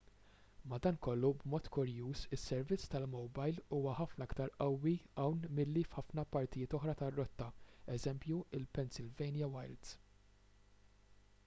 [0.69, 7.53] madankollu b'mod kurjuż is-servizz tal-mowbajl huwa ħafna iktar qawwi hawn milli f'ħafna partijiet oħra tar-rotta
[7.99, 9.97] eż il-pennsylvania wilds